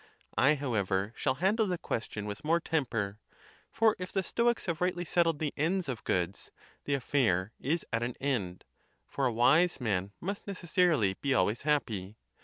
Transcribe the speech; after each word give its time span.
I, 0.35 0.55
however, 0.55 1.13
shall 1.15 1.35
handle 1.35 1.67
the 1.67 1.77
question 1.77 2.25
with 2.25 2.43
more 2.43 2.59
temper; 2.59 3.19
for 3.71 3.95
if 3.99 4.11
the 4.11 4.23
Stoics 4.23 4.65
have 4.65 4.81
rightly 4.81 5.05
settled 5.05 5.37
the 5.37 5.53
ends 5.55 5.87
of 5.87 6.03
goods, 6.05 6.49
the 6.85 6.95
affair 6.95 7.51
is 7.59 7.85
at 7.93 8.01
an 8.01 8.15
end; 8.19 8.65
for 9.05 9.27
a 9.27 9.31
wise 9.31 9.79
man 9.79 10.11
must 10.19 10.47
necessarily 10.47 11.17
be 11.21 11.35
always 11.35 11.61
happy. 11.61 12.17